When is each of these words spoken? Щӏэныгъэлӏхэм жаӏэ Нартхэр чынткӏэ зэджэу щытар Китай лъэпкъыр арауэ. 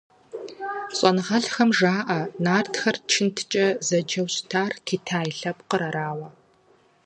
Щӏэныгъэлӏхэм 0.95 1.69
жаӏэ 1.77 2.19
Нартхэр 2.43 2.95
чынткӏэ 3.09 3.65
зэджэу 3.87 4.27
щытар 4.33 4.71
Китай 4.87 5.27
лъэпкъыр 5.37 5.81
арауэ. 5.89 6.27